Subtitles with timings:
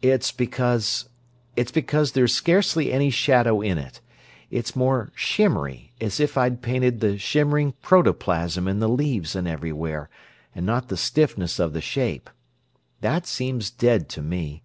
[0.00, 4.00] "It's because—it's because there is scarcely any shadow in it;
[4.50, 10.08] it's more shimmery, as if I'd painted the shimmering protoplasm in the leaves and everywhere,
[10.54, 12.30] and not the stiffness of the shape.
[13.02, 14.62] That seems dead to me.